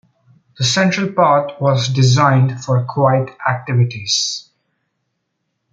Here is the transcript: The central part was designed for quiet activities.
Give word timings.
The 0.57 0.63
central 0.63 1.13
part 1.13 1.61
was 1.61 1.89
designed 1.89 2.63
for 2.65 2.83
quiet 2.85 3.37
activities. 3.47 4.49